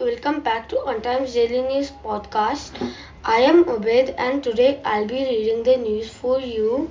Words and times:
welcome 0.00 0.40
back 0.40 0.68
to 0.68 0.74
UnTimes 0.92 1.32
Daily 1.32 1.60
News 1.62 1.92
podcast. 2.04 2.72
I 3.24 3.36
am 3.42 3.62
Obaid 3.64 4.12
and 4.18 4.42
today 4.42 4.80
I'll 4.84 5.06
be 5.06 5.20
reading 5.26 5.62
the 5.62 5.76
news 5.76 6.08
for 6.10 6.40
you 6.40 6.90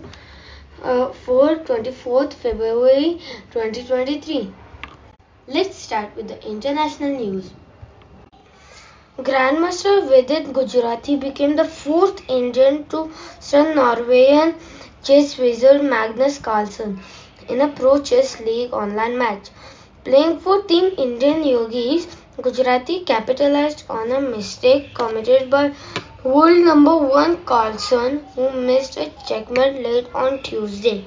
uh, 0.81 1.09
for 1.09 1.57
24th 1.57 2.31
February 2.33 3.19
2023. 3.51 4.49
Let's 5.47 5.75
start 5.75 6.15
with 6.15 6.29
the 6.29 6.41
international 6.53 7.09
news. 7.19 7.51
Grandmaster 9.17 10.07
Vidit 10.07 10.53
Gujrathi 10.53 11.19
became 11.19 11.57
the 11.57 11.65
fourth 11.65 12.23
Indian 12.29 12.85
to 12.87 13.11
stun 13.41 13.75
Norwegian 13.75 14.55
chess 15.03 15.37
wizard 15.37 15.83
Magnus 15.83 16.39
Carlsen 16.39 17.01
in 17.49 17.59
a 17.59 17.67
Pro 17.67 17.99
Chess 18.01 18.39
League 18.39 18.71
online 18.71 19.17
match. 19.17 19.49
Playing 20.05 20.39
for 20.39 20.61
Team 20.63 20.93
Indian 20.97 21.43
Yogis, 21.43 22.07
Gujrathi 22.37 23.05
capitalized 23.05 23.83
on 23.89 24.11
a 24.11 24.19
mistake 24.19 24.95
committed 24.95 25.51
by 25.51 25.71
world 26.23 26.65
number 26.65 26.97
one 26.97 27.45
Carlsen 27.45 28.25
who 28.33 28.49
missed 28.49 28.97
a 28.97 29.11
checkmate 29.27 29.83
late 29.83 30.07
on 30.15 30.41
Tuesday. 30.41 31.05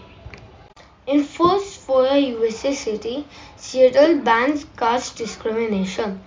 In 1.05 1.25
first 1.25 1.81
for 1.81 2.07
a 2.07 2.17
USA 2.17 2.73
city, 2.73 3.27
Seattle 3.57 4.19
bans 4.19 4.67
caste 4.77 5.17
discrimination. 5.17 6.21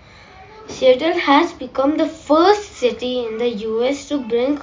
Seattle 0.67 1.17
has 1.17 1.53
become 1.53 1.95
the 1.95 2.07
first 2.07 2.73
city 2.73 3.25
in 3.25 3.37
the 3.37 3.49
US 3.69 4.09
to 4.09 4.19
bring 4.19 4.61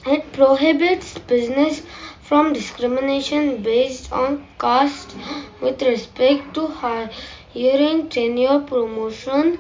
It 0.07 0.33
prohibits 0.33 1.19
business 1.19 1.83
from 2.29 2.53
discrimination 2.53 3.63
based 3.63 4.11
on 4.11 4.45
caste 4.59 5.15
with 5.61 5.81
respect 5.83 6.55
to 6.55 6.67
hiring, 6.67 8.09
tenure, 8.09 8.59
promotion, 8.61 9.59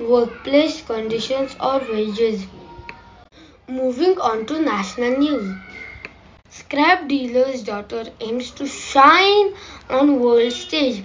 workplace 0.00 0.80
conditions, 0.82 1.54
or 1.60 1.80
wages. 1.90 2.46
Moving 3.68 4.18
on 4.18 4.46
to 4.46 4.60
national 4.60 5.18
news. 5.18 5.54
Scrap 6.48 7.08
dealer's 7.08 7.62
daughter 7.62 8.04
aims 8.20 8.52
to 8.52 8.66
shine 8.66 9.52
on 9.90 10.18
world 10.20 10.52
stage. 10.52 11.04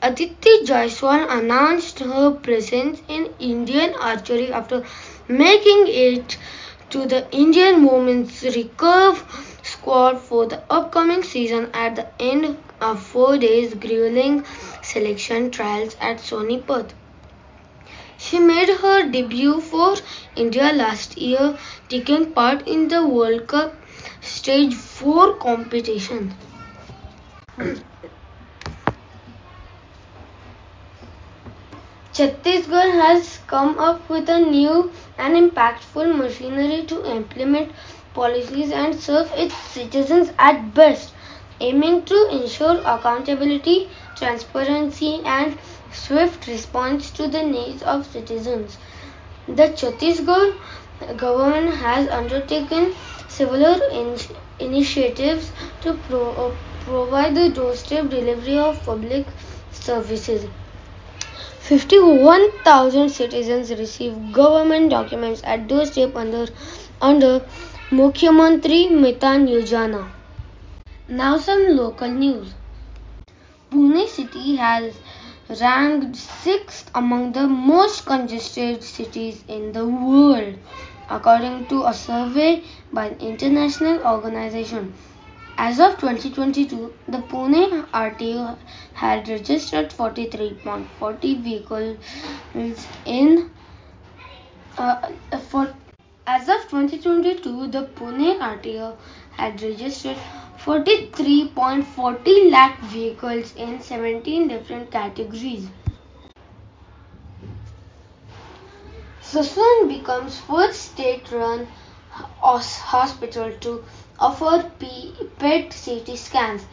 Aditi 0.00 0.58
Jaiswal 0.64 1.26
announced 1.38 1.98
her 1.98 2.30
presence 2.30 3.02
in 3.08 3.30
Indian 3.40 3.94
archery 3.94 4.52
after 4.52 4.84
making 5.26 5.84
it 5.88 6.38
to 6.90 7.04
the 7.06 7.28
Indian 7.32 7.84
women's 7.84 8.42
recurve 8.42 9.24
squad 9.86 10.18
for 10.18 10.46
the 10.46 10.60
upcoming 10.68 11.22
season 11.22 11.70
at 11.72 11.94
the 11.94 12.04
end 12.18 12.56
of 12.80 13.00
four 13.00 13.38
days 13.38 13.74
grueling 13.74 14.44
selection 14.82 15.48
trials 15.48 15.94
at 16.00 16.16
Sonipat. 16.18 16.90
She 18.16 18.40
made 18.40 18.68
her 18.68 19.08
debut 19.08 19.60
for 19.60 19.94
India 20.34 20.72
last 20.72 21.16
year, 21.16 21.56
taking 21.88 22.32
part 22.32 22.66
in 22.66 22.88
the 22.88 23.06
World 23.06 23.46
Cup 23.46 23.74
Stage 24.20 24.74
4 24.74 25.34
competition. 25.34 26.34
Chhattisgarh 32.12 32.92
has 33.04 33.38
come 33.46 33.78
up 33.78 34.10
with 34.10 34.28
a 34.28 34.40
new 34.40 34.90
and 35.16 35.36
impactful 35.36 36.16
machinery 36.16 36.82
to 36.86 37.04
implement 37.14 37.72
policies 38.16 38.72
and 38.72 38.94
serve 39.06 39.32
its 39.46 39.54
citizens 39.76 40.32
at 40.38 40.74
best, 40.74 41.14
aiming 41.60 42.04
to 42.06 42.18
ensure 42.32 42.80
accountability, 42.94 43.78
transparency, 44.16 45.12
and 45.24 45.58
swift 45.92 46.46
response 46.48 47.10
to 47.12 47.28
the 47.28 47.42
needs 47.42 47.82
of 47.82 48.06
citizens. 48.06 48.78
The 49.48 49.68
Chhattisgarh 49.80 51.16
government 51.16 51.74
has 51.76 52.08
undertaken 52.08 52.94
several 53.28 53.80
in- 54.00 54.18
initiatives 54.58 55.52
to 55.82 55.94
pro- 55.98 56.58
provide 56.80 57.34
the 57.34 57.48
doorstep 57.50 58.08
delivery 58.10 58.58
of 58.58 58.84
public 58.84 59.26
services. 59.70 60.46
51,000 61.60 63.08
citizens 63.08 63.70
receive 63.70 64.32
government 64.32 64.90
documents 64.90 65.42
at 65.44 65.66
doorstep 65.68 66.14
under 66.16 66.46
under 67.00 67.32
Mukhyamantri 67.92 68.90
Mitan 68.90 69.46
Yojana. 69.46 70.10
Now 71.08 71.36
some 71.38 71.76
local 71.76 72.10
news. 72.10 72.52
Pune 73.70 74.08
city 74.08 74.56
has 74.56 74.98
ranked 75.60 76.16
6th 76.16 76.86
among 76.96 77.30
the 77.30 77.46
most 77.46 78.04
congested 78.04 78.82
cities 78.82 79.44
in 79.46 79.70
the 79.70 79.86
world 79.86 80.58
according 81.08 81.66
to 81.66 81.84
a 81.86 81.94
survey 81.94 82.64
by 82.92 83.06
an 83.06 83.20
international 83.20 84.04
organization. 84.04 84.92
As 85.56 85.78
of 85.78 85.96
2022, 86.00 86.92
the 87.06 87.18
Pune 87.18 87.88
RTO 87.92 88.58
had 88.94 89.28
registered 89.28 89.90
43.40 89.90 91.40
vehicles 91.40 91.98
in 93.04 93.50
uh, 94.76 95.08
for 95.38 95.72
as 96.26 96.48
of 96.48 96.62
2022, 96.68 97.68
the 97.68 97.82
Pune 97.94 98.38
RTO 98.40 98.96
had 99.32 99.62
registered 99.62 100.16
43.40 100.58 102.50
lakh 102.50 102.80
vehicles 102.80 103.54
in 103.54 103.80
17 103.80 104.48
different 104.48 104.90
categories. 104.90 105.68
Sassoon 109.20 109.88
becomes 109.88 110.40
first 110.40 110.92
state-run 110.92 111.68
hospital 112.40 113.52
to 113.60 113.84
offer 114.18 114.70
PET 115.38 115.76
CT 115.84 116.18
scans. 116.18 116.64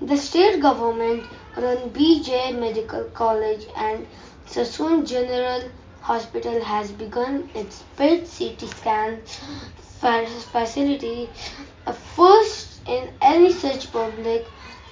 The 0.00 0.16
state 0.16 0.60
government 0.60 1.24
run 1.56 1.90
BJ 1.90 2.58
Medical 2.58 3.04
College 3.14 3.66
and 3.76 4.06
Sassoon 4.46 5.04
General 5.06 5.62
Hospital 6.04 6.62
has 6.62 6.92
begun 6.92 7.48
its 7.54 7.82
PET 7.96 8.28
CT 8.28 8.68
scan 8.68 9.22
facility, 10.52 11.30
a 11.86 11.94
first 11.94 12.80
in 12.86 13.08
any 13.22 13.50
such 13.50 13.90
public 13.90 14.44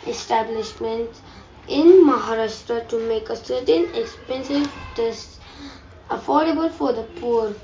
establishment 0.07 1.21
in 1.69 2.07
Maharashtra 2.07 2.89
to 2.89 2.99
make 2.99 3.29
a 3.29 3.37
certain 3.37 3.95
expensive 3.95 4.73
test 4.95 5.39
affordable 6.11 6.71
for 6.71 6.95
the 6.95 7.03
poor. 7.21 7.55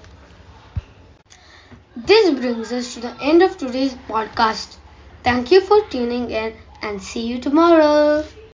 This 1.96 2.30
brings 2.38 2.70
us 2.70 2.94
to 2.94 3.00
the 3.00 3.16
end 3.20 3.42
of 3.42 3.56
today's 3.56 3.94
podcast. 3.94 4.76
Thank 5.24 5.50
you 5.50 5.62
for 5.62 5.80
tuning 5.88 6.30
in 6.30 6.54
and 6.82 7.02
see 7.02 7.26
you 7.26 7.40
tomorrow. 7.40 8.24